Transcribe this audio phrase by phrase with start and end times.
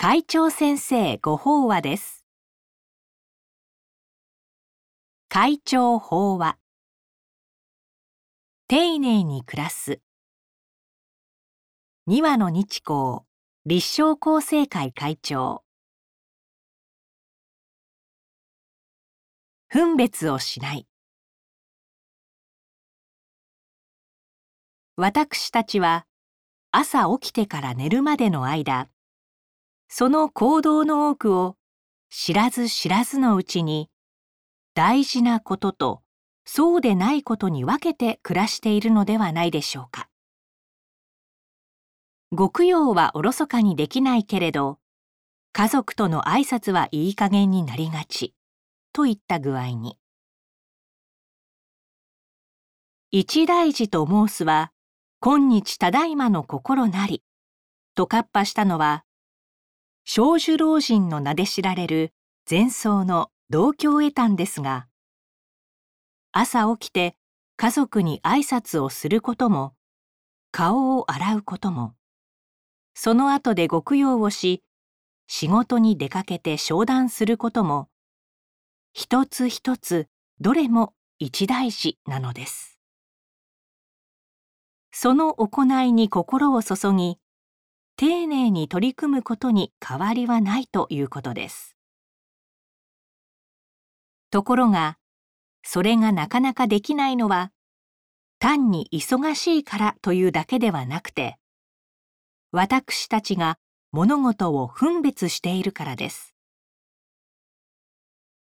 [0.00, 2.24] 会長先生ご法話です。
[5.28, 6.56] 会長法話。
[8.68, 10.00] 丁寧に暮らす。
[12.06, 13.22] 二羽の日光
[13.66, 15.64] 立正厚生会会長。
[19.68, 20.86] 分別をしない。
[24.94, 26.06] 私たちは
[26.70, 28.88] 朝起きてから寝るまでの間
[29.88, 31.56] その行動の多くを
[32.10, 33.90] 知らず知らずのうちに
[34.74, 36.02] 大事なことと
[36.44, 40.08] そうでないことに分けて暮らしているのではないでしょうか。
[42.30, 44.78] ご供養はおろそかにできないけれど
[45.52, 48.34] 家族との挨拶はいい加減になりがち
[48.92, 49.96] といった具合に
[53.10, 54.72] 一大事と申すは
[55.20, 57.22] 今日ただいまの心なり
[57.94, 59.04] とかっぱしたのは
[60.10, 62.14] 少女老人の名で知られる
[62.48, 64.86] 前奏の同郷得たんですが
[66.32, 67.14] 朝起きて
[67.58, 69.74] 家族に挨拶をすることも
[70.50, 71.92] 顔を洗うことも
[72.94, 74.62] その後でご供養をし
[75.26, 77.90] 仕事に出かけて商談することも
[78.94, 80.06] 一つ一つ
[80.40, 82.78] どれも一大事なのです。
[84.90, 87.18] その行いに心を注ぎ
[88.00, 91.76] 丁寧に取り組むことに変わりはないということです。
[94.30, 94.98] ところが
[95.64, 97.50] それがなかなかできないのは
[98.38, 101.38] 単に忙しいからというだけではなくて
[102.52, 103.58] 私たちが
[103.90, 106.36] 物事を分別しているからです。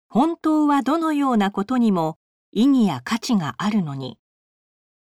[0.09, 2.19] 本当はどのようなことにも
[2.53, 4.17] 意義や価値があるのに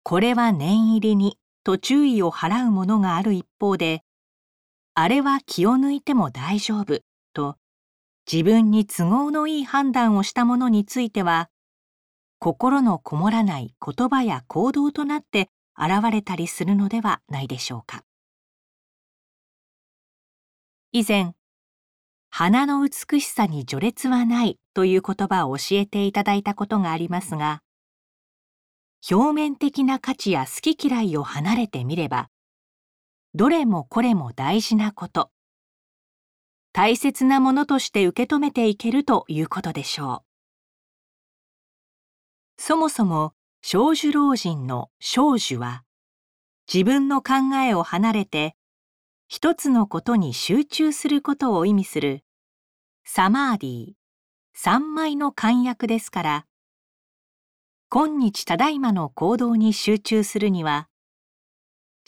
[0.03, 4.03] これは念入りにと注意を払うものがある一方で、
[4.99, 7.01] あれは気を抜いても大丈夫
[7.35, 7.59] と
[8.33, 11.51] 自分に都合のいい判断をしたものについては、
[12.39, 18.05] 心のこもらない言葉や行動となって現れたりするのではないでしょうか。
[20.93, 21.35] 以前、
[22.31, 27.61] 花の美しさに序列はないという言葉を教えていただいたことがありますが、
[29.11, 32.31] 表面的な価値や好き嫌いを離れてみれば
[33.37, 35.31] どれもこれも大事なこと。
[36.73, 40.25] 大切なものとして受け止めていけるということでしょ
[42.57, 42.63] う。
[42.63, 45.85] そもそも少女老人の少女は
[46.73, 48.57] 自分の考えを離れて
[49.29, 52.25] 一つのことに集中することを意味する
[53.05, 53.93] サマーディー
[54.55, 56.47] 三枚の漢訳ですから
[57.91, 60.89] 今日ただいまの行動に集中するには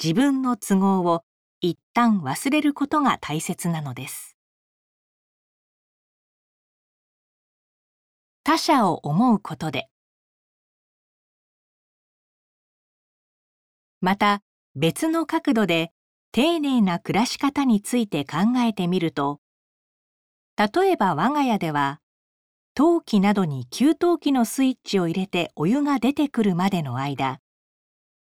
[0.02, 1.24] 自分の都合を
[1.60, 4.36] 一旦忘れることが大切なのです。
[8.44, 9.88] 他者を思うことで。
[14.00, 14.42] また
[14.76, 15.90] 別の角度で
[16.30, 19.40] 丁寧な暮らし方について考えてみると
[20.56, 22.00] 例えば我が家では
[22.74, 27.40] 陶器などに給湯器のスイッチを入れてお湯が出てくるまでの間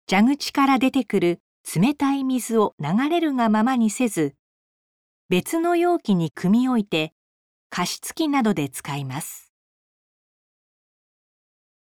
[0.08, 1.40] 蛇口から出てくる
[1.74, 4.36] 冷たい水を流れるがままにせず
[5.30, 7.14] 別の容器に汲み置いて
[7.72, 9.52] 加湿器などで使います。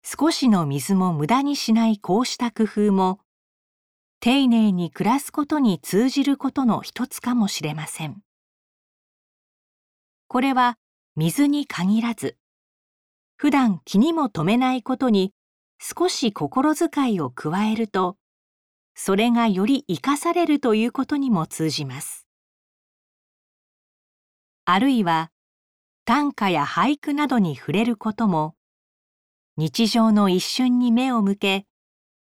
[0.03, 3.19] 少しの水も無駄にしないこうした工夫も
[4.21, 8.21] 丁寧に暮らすことに通じることの一つかもしれません。
[10.27, 10.77] これは
[11.15, 12.37] 水に限らず
[13.35, 15.33] 普段気にも留めないことに
[15.79, 18.17] 少し心遣いを加えると
[18.95, 22.25] それがより生かされるということにも通じます。
[24.63, 25.31] あるいは
[26.05, 28.55] 短歌や俳句などに触れることも
[29.57, 31.65] 日常の一瞬に目を向け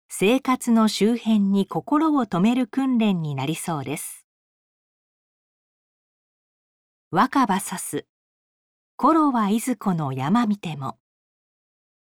[0.09, 4.25] 生活の周辺に心を留める訓練になりそうです。
[7.11, 8.05] 若葉さす
[8.97, 10.97] 頃はいずこの山見ても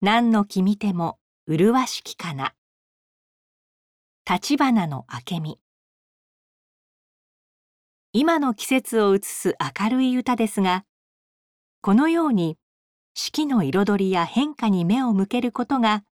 [0.01, 2.53] 何の木見ても麗しきかな。
[4.33, 5.59] 立花の明美
[8.13, 10.85] 今の季節を映す明るい歌ですが
[11.81, 12.57] このように
[13.13, 16.05] 四季の彩りや変化に目を向けることが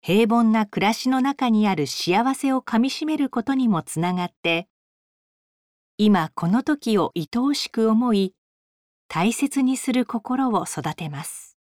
[0.00, 4.66] 平凡な暮らしの中にある幸せをかみしめることにもつながって
[5.98, 8.32] 今この時を愛おしく思い
[9.06, 11.58] 大切にする心を育てます。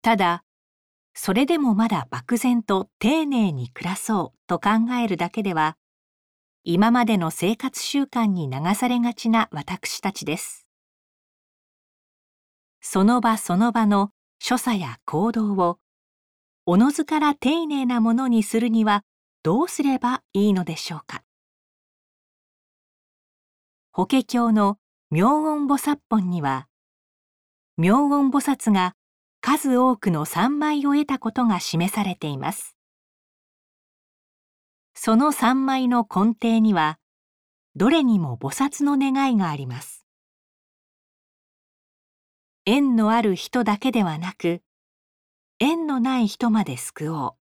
[0.00, 0.44] ただ
[1.14, 4.70] それでもまだ漠然と丁寧に暮らそうと考
[5.02, 5.76] えるだけでは
[6.64, 10.66] 今までの生活習慣に流されがちな私たちです。
[12.80, 15.78] その場その場の所作や行動を
[16.66, 19.02] おのずから丁寧なものにするには
[19.42, 21.22] どうすればいいのでしょうか。
[23.92, 24.78] 法華経の
[25.10, 26.68] 妙音菩薩本には
[27.76, 28.94] 妙音菩薩が
[29.44, 32.76] 数多くの三枚を得たことが示されています。
[34.94, 37.00] その三枚の根底には
[37.74, 40.06] どれにも菩薩の願いがあります。
[42.66, 44.62] 縁のある人だけではなく
[45.58, 47.34] 縁のない人まで救おう。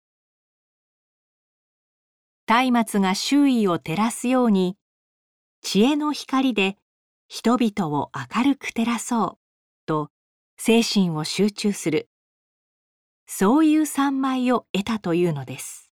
[2.71, 4.77] 松明が周囲を照らすように
[5.62, 6.77] 知恵の光で
[7.27, 9.38] 人々を明るく照らそう。
[10.59, 12.11] 精神を集中する。
[13.27, 15.91] そういう三枚を得たというのです。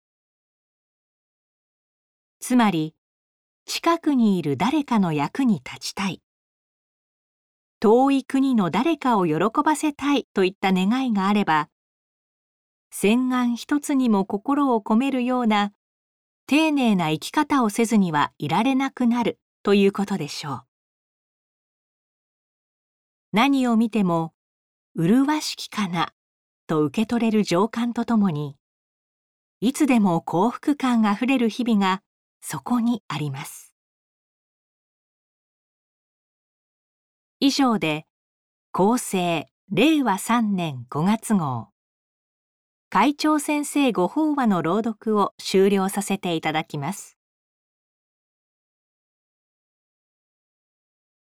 [2.41, 2.95] つまり
[3.67, 6.23] 近くにいる誰かの役に立ちたい。
[7.81, 11.69] 遠い国の誰かを喜ばせたいといった願いがあれば
[12.91, 15.73] 洗顔一つにも心を込めるような
[16.47, 20.63] 丁寧な生き方をせずにはいられなくなるということでしょう。
[23.33, 24.33] 何を見ても
[24.95, 26.13] 麗しきかな
[26.67, 28.57] と受け取れる情感とともに
[29.61, 32.03] いつでも幸福感あふれる日々が
[32.41, 33.75] そこにあります。
[37.39, 38.07] 以上で
[38.73, 41.69] 厚生令和3年5月号。
[42.91, 47.17] 会長先生ご法話の朗読を終了させていただきます。